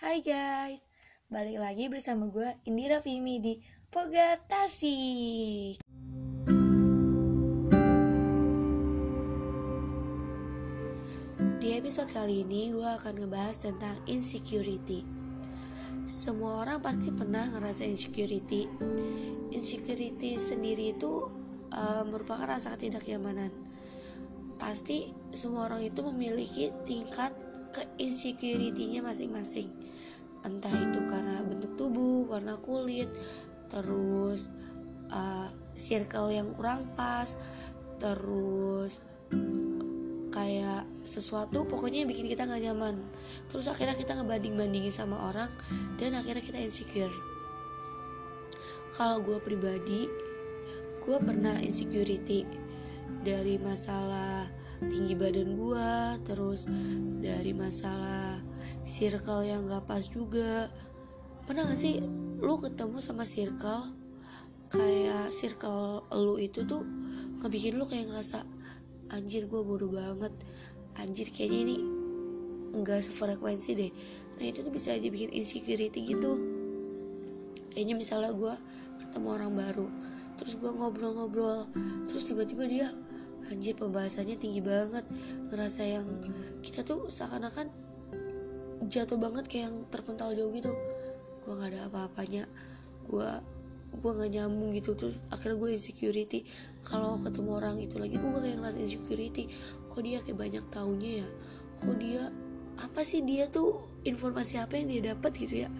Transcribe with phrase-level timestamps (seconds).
[0.00, 0.80] Hai guys,
[1.28, 3.60] balik lagi bersama gue Indira Vimi di
[3.92, 4.96] Pogatasi.
[11.36, 15.04] Di episode kali ini gue akan ngebahas tentang insecurity.
[16.08, 18.72] Semua orang pasti pernah ngerasa insecurity.
[19.52, 21.28] Insecurity sendiri itu
[21.76, 23.52] uh, merupakan rasa ketidaknyamanan.
[24.56, 27.36] Pasti semua orang itu memiliki tingkat
[27.76, 29.79] ke insecurity-nya masing-masing
[30.44, 33.08] entah itu karena bentuk tubuh warna kulit
[33.68, 34.48] terus
[35.12, 37.36] uh, circle yang kurang pas
[38.00, 38.98] terus
[40.30, 42.96] kayak sesuatu pokoknya yang bikin kita nggak nyaman.
[43.50, 45.50] Terus akhirnya kita ngebanding bandingin sama orang
[45.98, 47.12] dan akhirnya kita insecure.
[48.94, 50.06] Kalau gue pribadi
[51.00, 52.46] gue pernah insecurity
[53.26, 54.46] dari masalah
[54.80, 55.92] tinggi badan gue
[56.24, 56.64] terus
[57.20, 58.40] dari masalah
[58.90, 60.66] circle yang gak pas juga.
[61.46, 62.02] Pernah gak sih
[62.42, 63.94] lu ketemu sama circle?
[64.70, 66.82] Kayak circle lu itu tuh
[67.42, 68.42] ngebikin lu kayak ngerasa
[69.14, 70.34] anjir gue bodoh banget.
[70.98, 71.76] Anjir kayaknya ini
[72.70, 73.90] nggak sefrekuensi deh.
[74.38, 76.38] Nah itu tuh bisa aja bikin insecurity gitu.
[77.70, 78.54] Kayaknya misalnya gue
[78.98, 79.88] ketemu orang baru
[80.38, 81.68] terus gue ngobrol-ngobrol
[82.08, 82.88] terus tiba-tiba dia
[83.50, 85.02] anjir pembahasannya tinggi banget.
[85.50, 86.06] Ngerasa yang
[86.62, 87.89] kita tuh seakan-akan
[88.90, 90.74] jatuh banget kayak yang terpental jauh gitu.
[91.46, 92.44] Gue nggak ada apa-apanya.
[93.06, 93.30] Gue
[93.90, 94.98] gue nggak nyambung gitu.
[94.98, 96.40] Terus akhirnya gue insecurity.
[96.82, 99.44] Kalau ketemu orang itu lagi gue kayak ngerasa insecurity.
[99.90, 101.28] Kok dia kayak banyak taunya ya?
[101.80, 102.22] Kok dia
[102.80, 105.70] apa sih dia tuh informasi apa yang dia dapat gitu ya?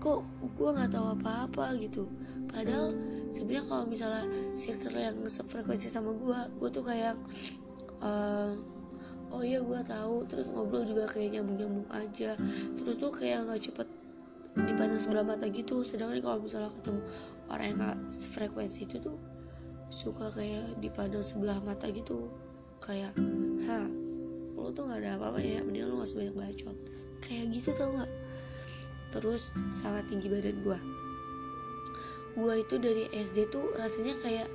[0.00, 0.20] Kok
[0.56, 2.08] gue nggak tahu apa-apa gitu.
[2.48, 2.92] Padahal
[3.32, 7.16] sebenarnya kalau misalnya circle yang sefrekuensi sama gue gue tuh kayak
[8.04, 8.52] uh,
[9.32, 10.28] oh iya gue tahu.
[10.28, 12.36] Terus ngobrol juga kayak nyambung nyambung aja.
[12.76, 13.88] Terus tuh kayak nggak cepet
[14.52, 15.80] dipandang sebelah mata gitu.
[15.80, 17.00] Sedangkan kalau misalnya ketemu
[17.48, 19.16] orang yang gak sefrekuensi itu tuh
[19.92, 22.28] suka kayak dipandang sebelah mata gitu.
[22.78, 23.16] Kayak
[23.66, 23.88] ha
[24.52, 25.64] lo tuh nggak ada apa-apa ya.
[25.64, 26.76] Mending lo gak sebanyak bacot.
[27.24, 28.12] Kayak gitu tau nggak?
[29.12, 30.80] Terus sama tinggi badan gue
[32.32, 34.48] gue itu dari SD tuh rasanya kayak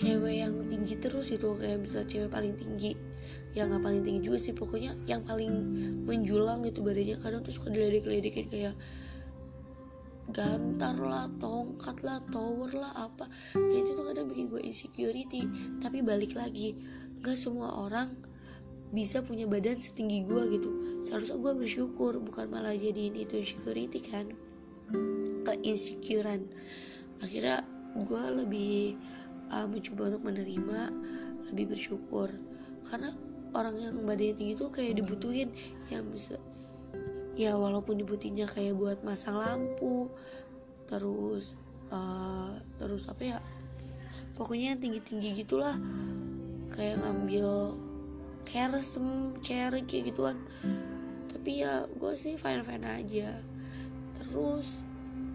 [0.00, 1.52] cewek yang tinggi terus gitu.
[1.60, 2.96] Kayak bisa cewek paling tinggi
[3.56, 5.50] yang nggak paling tinggi juga sih pokoknya yang paling
[6.04, 7.16] menjulang gitu badannya.
[7.18, 8.74] Kadang tuh suka diledek-ledekin kayak
[10.28, 13.26] gantar lah, tongkat lah, tower lah apa.
[13.56, 15.48] Nah itu tuh kadang bikin gue insecurity.
[15.80, 16.76] Tapi balik lagi
[17.18, 18.14] Gak semua orang
[18.94, 20.70] bisa punya badan setinggi gue gitu.
[21.02, 24.30] Seharusnya gue bersyukur Bukan malah jadiin itu insecurity kan.
[25.42, 26.46] Keinsecurean.
[27.18, 27.66] Akhirnya
[27.98, 28.94] gue lebih
[29.50, 30.80] uh, mencoba untuk menerima
[31.50, 32.30] lebih bersyukur
[32.86, 33.14] karena
[33.56, 35.50] orang yang badannya tinggi tuh kayak dibutuhin.
[35.88, 36.36] Yang bisa
[37.38, 40.10] ya walaupun dibutuhinnya kayak buat masang lampu
[40.90, 41.54] terus
[41.94, 43.38] uh, terus apa ya
[44.34, 45.74] pokoknya yang tinggi tinggi gitulah.
[46.68, 47.78] Kayak ngambil
[48.44, 50.36] kersem cherry kayak gituan.
[51.28, 53.36] Tapi ya gue sih fine fine aja.
[54.18, 54.87] Terus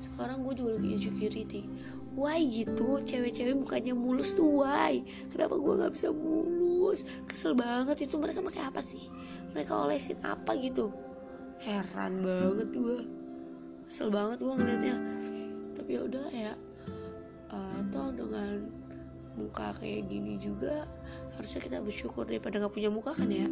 [0.00, 1.68] sekarang gue juga lagi insecurity.
[2.16, 3.04] Why gitu?
[3.04, 5.04] Cewek-cewek mukanya mulus tuh why?
[5.28, 7.04] Kenapa gue nggak bisa mulus?
[7.28, 8.08] Kesel banget.
[8.08, 9.12] Itu mereka pakai apa sih?
[9.52, 10.88] Mereka olesin apa gitu?
[11.60, 13.04] Heran banget gue
[13.84, 14.96] kesel banget gue ngeliatnya.
[15.76, 16.52] Tapi ya udah ya
[17.52, 18.72] uh, dengan
[19.36, 20.88] muka kayak gini juga
[21.36, 23.46] harusnya kita bersyukur daripada nggak punya muka kan ya?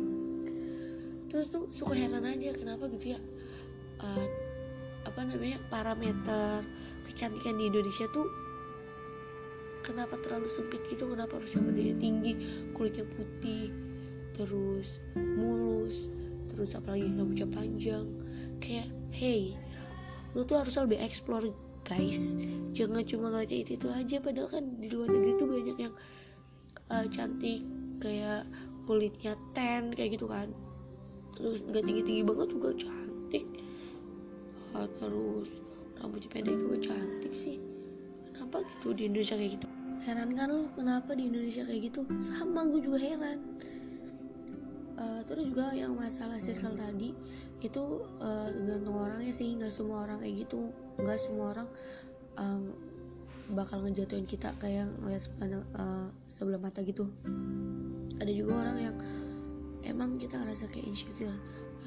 [1.28, 3.20] Terus tuh suka heran aja kenapa gitu ya?
[4.00, 4.47] Uh,
[5.18, 6.62] apa namanya parameter
[7.02, 8.30] kecantikan di Indonesia tuh
[9.82, 11.10] kenapa terlalu sempit gitu?
[11.10, 12.38] Kenapa harus badannya tinggi
[12.70, 13.74] kulitnya putih
[14.30, 16.06] terus mulus
[16.46, 18.06] terus apalagi rambutnya panjang.
[18.62, 19.58] Kayak hey
[20.38, 21.50] lu tuh harus lebih explore
[21.82, 22.38] guys.
[22.70, 24.22] Jangan cuma ngeliatnya itu itu aja.
[24.22, 25.94] Padahal kan di luar negeri tuh banyak yang
[26.94, 27.66] uh, cantik
[27.98, 28.46] kayak
[28.86, 30.54] kulitnya tan kayak gitu kan.
[31.34, 33.66] Terus nggak tinggi tinggi banget juga cantik
[34.72, 35.50] terus.
[35.98, 37.58] Rambutnya pendek juga cantik sih.
[38.30, 39.66] Kenapa gitu di Indonesia kayak gitu?
[40.06, 42.00] Heran kan lu kenapa di Indonesia kayak gitu?
[42.22, 43.38] Sama gue juga heran.
[44.98, 47.14] Uh, terus juga yang masalah circle tadi
[47.62, 47.84] itu
[48.22, 49.54] uh, tergantung orangnya sih.
[49.58, 50.70] Nggak semua orang kayak gitu.
[51.02, 51.68] Nggak semua orang
[52.38, 52.62] um,
[53.52, 55.24] bakal ngejatuhin kita kayak ngeliat
[55.74, 57.10] uh, sebelah mata gitu.
[58.18, 58.96] Ada juga orang yang
[59.86, 61.34] emang kita ngerasa kayak insecure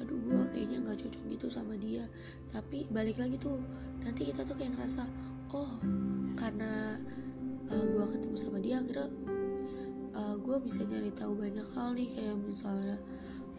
[0.00, 2.08] aduh gue kayaknya nggak cocok gitu sama dia.
[2.48, 3.60] Tapi balik lagi tuh
[4.00, 5.04] nanti kita tuh kayak ngerasa
[5.52, 5.76] oh
[6.38, 6.96] karena
[7.68, 9.08] uh, gue ketemu sama dia akhirnya
[10.16, 12.08] uh, gue bisa nyari tahu banyak hal nih.
[12.08, 12.96] Kayak misalnya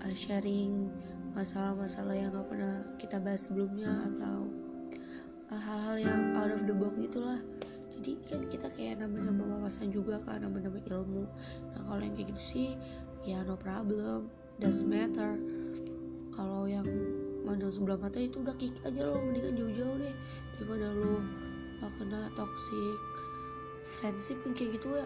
[0.01, 0.89] uh, sharing
[1.33, 4.45] masalah-masalah yang gak pernah kita bahas sebelumnya atau
[5.49, 7.41] uh, hal-hal yang out of the box gitulah.
[7.93, 11.29] Jadi kan kita kayak nambah-nambah wawasan juga kan nambah-nambah ilmu.
[11.73, 12.69] Nah kalau yang kayak gitu sih
[13.23, 14.27] ya no problem
[14.59, 15.39] doesn't matter
[16.33, 16.85] kalau yang
[17.45, 20.15] mandang sebelah mata itu udah kick aja lo mendingan jauh-jauh deh
[20.57, 21.21] daripada lo
[21.99, 22.99] kena toxic
[23.99, 25.05] friendship kayak gitu ya.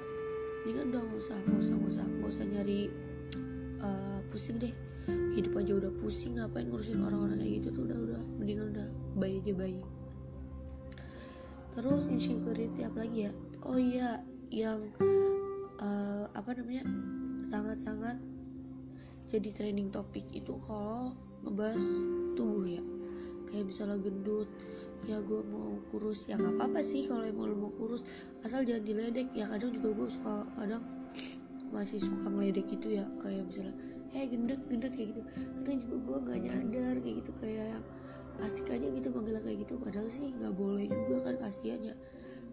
[0.64, 2.82] Mendingan udah nggak usah nggak usah nggak usah nggak usah nyari
[3.84, 4.74] uh, pusing deh.
[5.34, 7.84] Hidup aja udah pusing ngapain ngurusin orang-orang kayak gitu tuh?
[7.90, 8.88] Udah udah mendingan udah
[9.18, 9.82] bayi aja bayi.
[11.74, 13.32] Terus insecurity apa lagi ya?
[13.66, 14.22] Oh iya
[14.54, 14.80] yang
[15.82, 16.86] uh, apa namanya
[17.44, 18.18] sangat-sangat
[19.28, 21.12] jadi trending topik itu kalau
[21.44, 21.84] ngebahas
[22.40, 22.84] tubuh ya.
[23.48, 24.50] Kayak misalnya gendut
[25.08, 28.04] ya gue mau kurus ya nggak apa-apa sih kalau emang lo mau kurus.
[28.44, 30.84] Asal jangan diledek ya kadang juga gue suka kadang
[31.72, 33.06] masih suka ngeledek gitu ya.
[33.20, 33.76] Kayak misalnya
[34.16, 35.22] eh gendut gendut kayak gitu.
[35.60, 37.32] Kadang juga gue nggak nyadar kayak gitu.
[37.40, 37.86] Kayak yang
[38.38, 39.74] asik aja gitu manggilnya kayak gitu.
[39.80, 41.96] Padahal sih nggak boleh juga kan kasihan ya.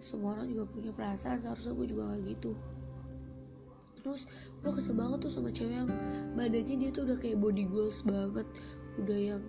[0.03, 2.53] Semua orang juga punya perasaan seharusnya gue juga nggak gitu
[4.05, 4.29] terus
[4.61, 5.89] gue kesel banget tuh sama cewek yang
[6.37, 8.45] badannya dia tuh udah kayak body goals banget.
[9.01, 9.43] Udah yang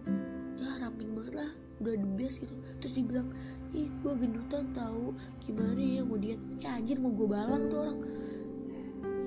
[0.55, 1.51] ya ramping banget lah.
[1.83, 2.55] Udah the best gitu.
[2.79, 3.27] Terus dibilang
[3.75, 5.11] ih gue gendutan tahu
[5.43, 6.39] gimana ya mau diet?
[6.63, 7.99] Ya anjir mau gue balang tuh orang.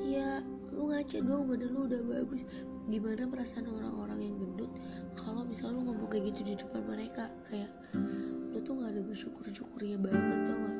[0.00, 0.40] Ya
[0.72, 2.48] lu ngaca doang badan lu udah bagus.
[2.88, 4.72] Gimana perasaan orang-orang yang gendut
[5.12, 7.28] kalau misalnya lu ngomong kayak gitu di depan mereka?
[7.44, 7.68] Kayak
[8.48, 10.76] lu tuh nggak ada bersyukur syukurnya banget tau gak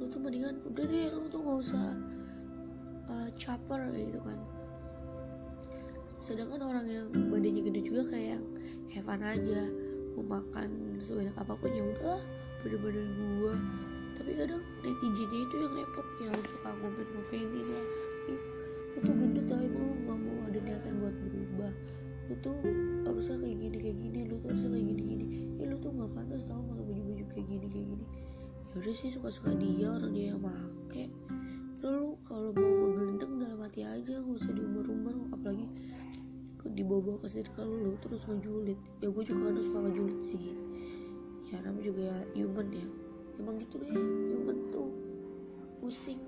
[0.00, 1.86] lu tuh mendingan udah deh lu tuh nggak usah
[3.28, 4.38] kayak gitu kan.
[6.20, 8.40] Sedangkan orang yang badannya gede juga kayak
[8.92, 9.60] yang aja
[10.18, 12.22] mau makan sebanyak apa pun ya udahlah
[12.64, 13.08] badan-badan
[13.40, 13.54] gua.
[14.16, 17.86] Tapi kadang netizennya itu yang repot yang suka ngomen-ngomenin lah
[18.90, 21.72] lu tuh gendut tapi lu gak mau ada niatan buat berubah.
[22.26, 22.58] Lu tuh
[23.06, 25.26] harusnya kayak gini kayak gini lu tuh harusnya kayak gini gini.
[25.62, 28.06] Eh lu tuh gak pantas tau pakai baju baju kayak gini kayak gini.
[28.70, 31.09] Ya udah sih suka suka dia orang dia yang make
[36.80, 38.80] dibawa ke circle lu terus ngejulit.
[39.04, 40.44] Ya gue juga kadang suka ngejulit sih.
[41.52, 42.88] Ya namanya juga ya human ya.
[43.36, 44.90] Emang gitu deh human tuh.
[45.84, 46.20] Pusing.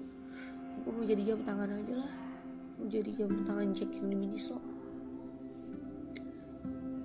[0.85, 2.13] Gue mau jadi jam tangan aja lah.
[2.77, 4.61] Mau jadi jam tangan Jack yang di Miniso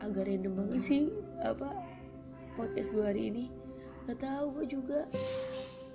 [0.07, 1.03] agak random banget sih
[1.43, 1.75] apa
[2.55, 3.45] podcast gue hari ini.
[4.07, 5.03] Gak tau gue juga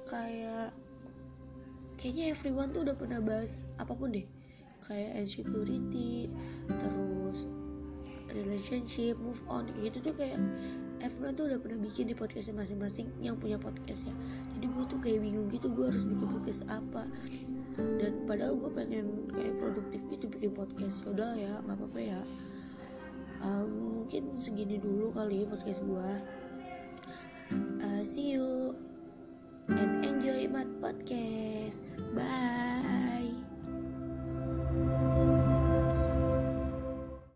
[0.04, 0.76] kayak
[1.96, 4.28] kayaknya everyone tuh udah pernah bahas apa pun deh.
[4.84, 6.28] Kayak insecurity
[8.62, 9.66] relationship move on.
[9.82, 10.38] Gitu tuh kayak
[11.02, 14.14] everyone tuh udah pernah bikin di podcastnya masing-masing yang punya podcast ya.
[14.54, 17.10] Jadi gue tuh kayak bingung gitu gue harus bikin podcast apa.
[17.74, 21.02] Dan padahal gue pengen kayak produktif gitu bikin podcast.
[21.02, 22.22] Yaudah ya nggak apa-apa ya.
[23.42, 26.10] Um, mungkin segini dulu kali podcast gue
[27.82, 28.70] uh, see you
[29.66, 31.82] and enjoy my podcast